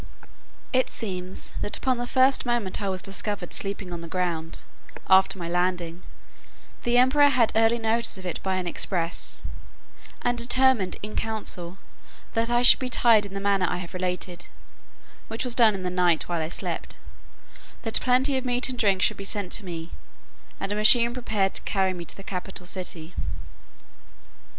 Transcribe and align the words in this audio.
It 0.73 0.89
seems, 0.89 1.53
that 1.61 1.77
upon 1.77 1.99
the 1.99 2.07
first 2.07 2.43
moment 2.43 2.81
I 2.81 2.89
was 2.89 3.03
discovered 3.03 3.53
sleeping 3.53 3.93
on 3.93 4.01
the 4.01 4.07
ground, 4.07 4.61
after 5.07 5.37
my 5.37 5.47
landing, 5.47 6.01
the 6.81 6.97
emperor 6.97 7.27
had 7.29 7.51
early 7.55 7.77
notice 7.77 8.17
of 8.17 8.25
it 8.25 8.41
by 8.41 8.55
an 8.55 8.65
express; 8.65 9.43
and 10.23 10.39
determined 10.39 10.97
in 11.03 11.15
council, 11.15 11.77
that 12.33 12.49
I 12.49 12.63
should 12.63 12.79
be 12.79 12.89
tied 12.89 13.27
in 13.27 13.35
the 13.35 13.39
manner 13.39 13.67
I 13.69 13.77
have 13.77 13.93
related, 13.93 14.47
(which 15.27 15.43
was 15.43 15.53
done 15.53 15.75
in 15.75 15.83
the 15.83 15.91
night 15.91 16.27
while 16.27 16.41
I 16.41 16.49
slept;) 16.49 16.97
that 17.83 18.01
plenty 18.01 18.37
of 18.37 18.43
meat 18.43 18.69
and 18.69 18.79
drink 18.79 19.03
should 19.03 19.17
be 19.17 19.23
sent 19.23 19.51
to 19.51 19.65
me, 19.65 19.91
and 20.59 20.71
a 20.71 20.75
machine 20.75 21.13
prepared 21.13 21.53
to 21.53 21.61
carry 21.61 21.93
me 21.93 22.05
to 22.05 22.17
the 22.17 22.23
capital 22.23 22.65
city. 22.65 23.13